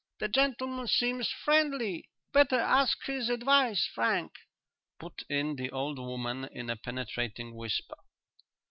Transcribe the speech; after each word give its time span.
"The 0.17 0.29
gentleman 0.29 0.87
seems 0.87 1.29
friendly. 1.29 2.09
Better 2.33 2.59
ask 2.59 3.05
his 3.05 3.29
advice, 3.29 3.85
Frank," 3.93 4.31
put 4.97 5.21
in 5.29 5.57
the 5.57 5.69
old 5.69 5.99
woman 5.99 6.45
in 6.51 6.71
a 6.71 6.75
penetrating 6.75 7.53
whisper. 7.55 7.97